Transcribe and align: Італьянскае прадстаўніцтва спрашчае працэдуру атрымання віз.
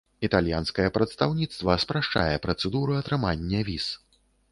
Італьянскае 0.27 0.85
прадстаўніцтва 0.95 1.75
спрашчае 1.83 2.35
працэдуру 2.45 2.97
атрымання 3.01 3.61
віз. 3.69 3.85